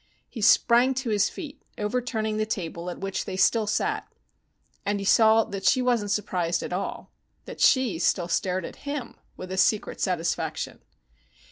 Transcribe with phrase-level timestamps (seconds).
[0.27, 4.11] He sprang to his feet, overturning the table at which they still sat.
[4.83, 7.11] And he saw that she wasn't surprised at all,
[7.45, 10.79] that she still stared at him with a secret satisfaction.